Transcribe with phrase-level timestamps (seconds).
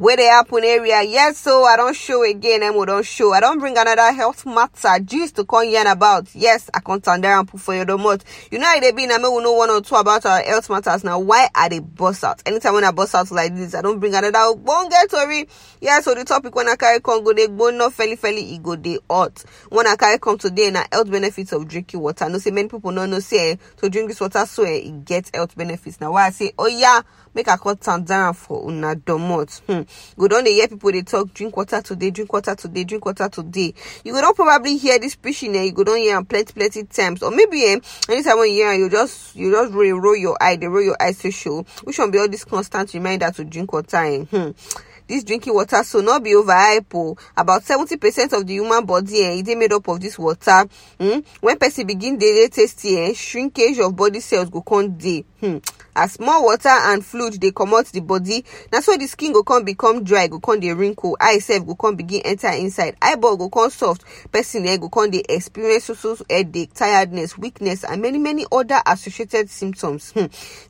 [0.00, 1.02] where they happen area.
[1.02, 3.34] Yes, so I don't show again, we don't show.
[3.34, 6.34] I don't bring another health matter just to come yarn about.
[6.34, 8.24] Yes, I can't stand there and put for you the month.
[8.50, 11.04] You know how they been, I may know one or two about our health matters.
[11.04, 12.42] Now, why are they bust out?
[12.46, 15.46] Anytime when I bust out like this, I don't bring another one get story.
[15.82, 18.76] Yeah, so the topic when I carry come go they go no fairly fairly ego
[18.76, 19.44] they hot.
[19.68, 22.26] When I carry come today now health benefits of drinking water.
[22.30, 25.30] No say many people no no say to drink this water so eh, it gets
[25.34, 26.00] health benefits.
[26.00, 27.02] Now why I say, oh yeah,
[27.34, 29.60] make a cut sound down for una domot.
[29.62, 29.89] Hmm.
[30.16, 33.28] Go down the hear people they talk drink water today, drink water today, drink water
[33.28, 33.74] today.
[34.04, 37.22] You go don't probably hear this preaching eh, you go down hear plenty plenty times.
[37.22, 40.56] Or maybe eh, anytime when you hear you just you just roll, roll your eye,
[40.56, 41.62] they roll your eyes to show.
[41.84, 44.24] Which one be all this constant reminder to drink water eh?
[44.24, 44.50] Hmm.
[45.10, 46.86] This drinking water so not be overhype.
[46.94, 47.16] Oh.
[47.36, 50.66] About 70% of the human body eh, is made up of this water.
[51.00, 51.18] Hmm.
[51.40, 55.24] When person begin daily tasty, eh, shrinkage of body cells go come day.
[55.40, 55.58] Hmm.
[56.00, 59.42] As more water and fluid they come out the body, that's why the skin go
[59.42, 63.36] come become dry, go come the wrinkle, eye self go come begin enter inside, eyeball
[63.36, 68.46] go come soft, person go come they experience so headache, tiredness, weakness, and many many
[68.50, 70.12] other associated symptoms.
[70.12, 70.24] Hmm.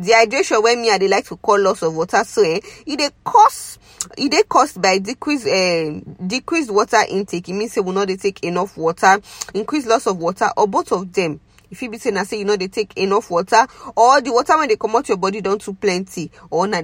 [0.00, 3.10] Dehydration when me I they like to call loss of water, so eh, it they
[3.24, 3.80] cause
[4.16, 5.90] it they caused by decreased uh,
[6.24, 7.48] decreased water intake.
[7.48, 9.20] It means they will not they take enough water,
[9.54, 11.40] increased loss of water, or both of them.
[11.70, 14.56] If you be saying I say you know they take enough water, or the water
[14.56, 16.78] when they come out your body don't too plenty, or na,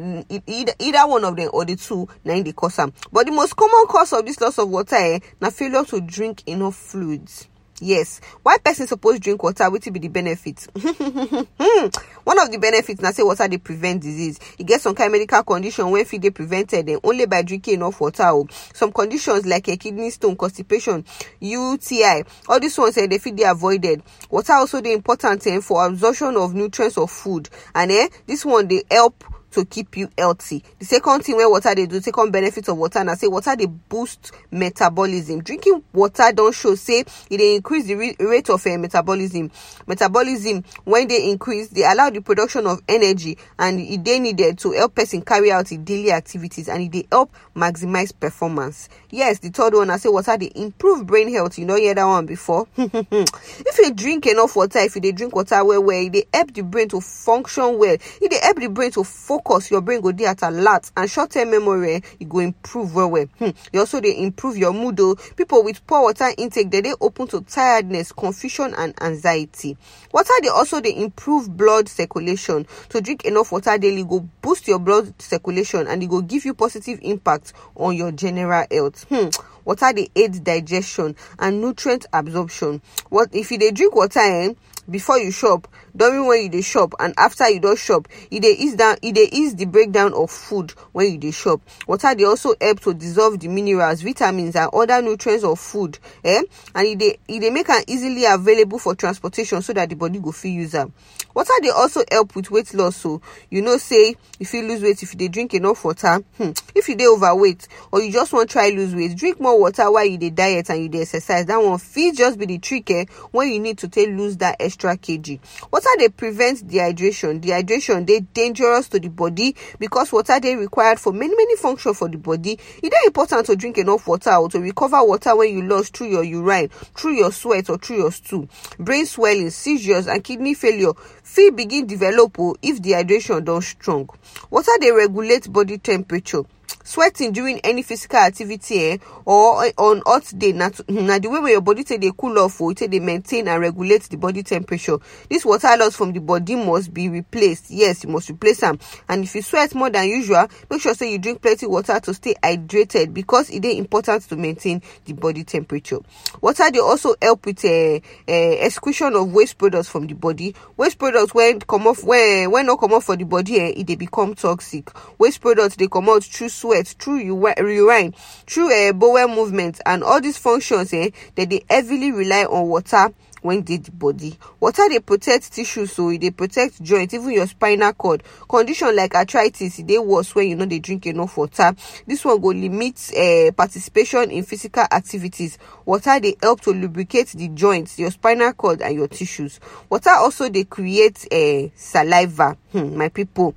[0.46, 2.92] either either one of them or the two, na in the cause them.
[3.12, 6.42] But the most common cause of this loss of water, eh, na failure to drink
[6.46, 7.48] enough fluids.
[7.82, 8.20] Yes.
[8.44, 9.68] Why person supposed drink water?
[9.68, 10.68] Will be the benefits?
[10.72, 14.38] One of the benefits now say water they prevent disease.
[14.56, 18.00] It gets some kind medical condition when feed they prevented them only by drinking enough
[18.00, 18.22] water.
[18.26, 18.46] Oh.
[18.72, 21.04] Some conditions like a kidney stone, constipation,
[21.40, 24.00] UTI, all these ones eh, they feed they avoided.
[24.30, 27.48] Water also the important eh, for absorption of nutrients of food.
[27.74, 30.62] And eh, this one they help to keep you healthy.
[30.78, 33.54] The second thing where water they do, second benefit of water, and I say water
[33.56, 35.42] they boost metabolism.
[35.42, 39.50] Drinking water don't show say it they increase the rate of uh, metabolism.
[39.86, 44.72] Metabolism when they increase, they allow the production of energy, and it they needed to
[44.72, 48.88] help person carry out the daily activities, and it they help maximize performance.
[49.10, 51.58] Yes, the third one I say water they improve brain health.
[51.58, 52.66] You know, hear that one before.
[52.76, 56.62] if you drink enough water, if you they drink water well, well, they help the
[56.62, 57.96] brain to function well.
[58.20, 59.41] It they help the brain to focus.
[59.44, 63.10] Course, your brain go there at a lot, and short-term memory eh, go improve well,
[63.10, 63.26] well.
[63.38, 63.50] Hmm.
[63.72, 64.96] You also they improve your mood.
[64.96, 69.76] Though people with poor water intake, they they open to tiredness, confusion, and anxiety.
[70.12, 72.66] Water they also they improve blood circulation.
[72.90, 76.54] To drink enough water daily go boost your blood circulation, and it go give you
[76.54, 79.04] positive impact on your general health.
[79.08, 79.28] Hmm.
[79.64, 82.80] Water they aid digestion and nutrient absorption.
[83.08, 84.20] What if you they drink water?
[84.20, 84.54] Eh,
[84.90, 88.52] before you shop during when you dey shop and after you don shop e dey
[88.58, 91.60] ease down e dey ease the breakdown of food when you dey shop.
[91.86, 96.42] Water dey also help to dissolve the minerals vitamins and other nutrients of food eh?
[96.74, 100.18] And e dey e dey make am easily available for transportation so that the body
[100.18, 100.92] go fit use am.
[101.34, 103.20] Water dey also help with weight loss so
[103.50, 106.22] you know say if you lose weight if you dey drink enough water.
[106.38, 106.50] Hmm.
[106.74, 110.04] if you dey overweight or you just wan try lose weight drink more water while
[110.06, 111.46] you dey diet and you dey exercise.
[111.46, 114.56] That one fit just be the trick eh when you need to take lose that
[114.60, 115.38] extra kg.
[115.72, 117.40] Water dey prevent dehydration.
[117.40, 122.08] Dehydration dey dangerous to the body because water dey required for many many functions for
[122.08, 122.58] the body.
[122.82, 126.24] E important to drink enough water or to recover water when you lost through your
[126.24, 128.48] urine through your sweat or through your stool.
[128.78, 130.92] Brain swelling seizures and kidney failure
[131.22, 134.08] fit begin develop o if dehydration don strong.
[134.50, 136.42] Water dey regulate body temperature
[136.84, 141.60] sweating during any physical activity eh, or on hot day na na the way your
[141.60, 144.98] body take dey cool off o take dey maintain and regulate the body temperature.
[145.30, 147.70] This water loss from the body must be replaced.
[147.70, 148.78] Yes you must replace am.
[149.08, 152.12] And if you sweat more than usual make sure say you drink plenty water to
[152.14, 155.98] stay hydrated because e dey important to maintain the body temperature.
[156.40, 158.32] Water dey also help with uh, uh,
[158.66, 160.54] excretion of waste products from the body.
[160.76, 164.34] Waste products wey comot wey wey no comot for the body eh, e dey become
[164.34, 164.90] toxic.
[165.18, 168.12] Waste products dey comot through sweat through urine
[168.46, 173.10] through uh, bowel movement and all these functions eh, That they heavily rely on water
[173.42, 174.38] when dey the body.
[174.60, 178.22] Water dey protect tissue so dey protect joint even your spinal cord.
[178.48, 181.74] Condition like arthritis dey worse when you no dey drink enough water.
[182.06, 185.58] This one go limit uh, participation in physical activities.
[185.84, 189.58] Water dey help to lubricate the joints your spinal cord and your tissues.
[189.90, 192.56] Water also dey create uh, saliva.
[192.70, 193.56] Hmm, my people.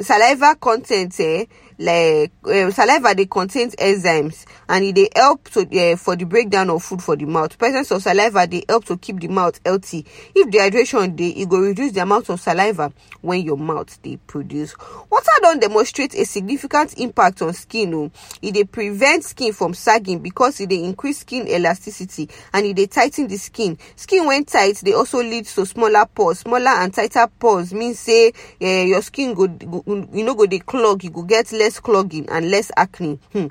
[0.00, 1.44] Saliva content eh,
[1.80, 6.82] like uh, saliva they contains enzymes and they help to uh, for the breakdown of
[6.82, 7.56] food for the mouth.
[7.56, 10.04] Presence of saliva they help to keep the mouth healthy.
[10.34, 12.92] If dehydration they it will reduce the amount of saliva
[13.22, 14.74] when your mouth they produce.
[15.10, 18.10] Water don't demonstrate a significant impact on skin oh.
[18.42, 22.86] it they prevent skin from sagging because it they increase skin elasticity and it they
[22.86, 23.78] tighten the skin.
[23.96, 26.40] Skin when tight they also lead to smaller pores.
[26.40, 29.82] Smaller and tighter pores means say uh, your skin go, go
[30.12, 33.18] you know go they clog you go get less clogging and less acne.
[33.32, 33.46] Hmm.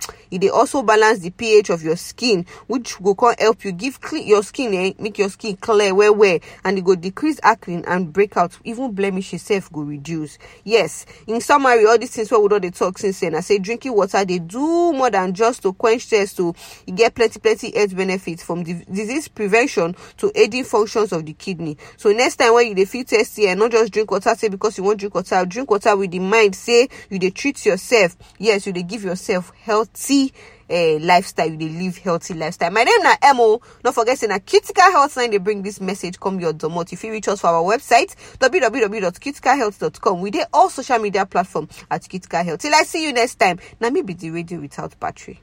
[0.51, 4.73] also balance the ph of your skin which will help you give clean your skin
[4.73, 8.57] eh, make your skin clear well well and it go decrease acne and breakout.
[8.63, 10.37] Even blemish itself go reduce.
[10.63, 13.93] Yes in summary all these things what would all the since then i say drinking
[13.93, 16.53] water they do more than just to quench thirst to
[16.85, 21.77] you get plenty plenty health benefits from disease prevention to aiding functions of the kidney.
[21.97, 24.83] So next time when you feel thirsty and not just drink water say because you
[24.83, 28.73] wan drink water drink water with the mind say you dey treat yourself yes you
[28.73, 30.33] dey give yourself healthy
[30.69, 31.49] uh, lifestyle.
[31.49, 32.71] You dey live healthy lifestyle.
[32.71, 33.59] My name na emo.
[33.83, 36.91] No forget say na critical health sign dey bring this message come your domot.
[36.91, 42.43] You reach us for our website www.criticalhealth.com we dey all social media platform at critical
[42.43, 42.59] health.
[42.59, 43.59] Till i see you next time.
[43.79, 45.39] Na me be the radio without battery.